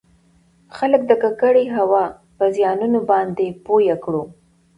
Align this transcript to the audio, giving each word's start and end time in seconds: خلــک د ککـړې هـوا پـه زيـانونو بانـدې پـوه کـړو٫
خلــک 0.75 1.01
د 1.07 1.11
ککـړې 1.23 1.65
هـوا 1.75 2.03
پـه 2.37 2.45
زيـانونو 2.55 2.99
بانـدې 3.09 3.47
پـوه 3.63 3.95
کـړو٫ 4.03 4.23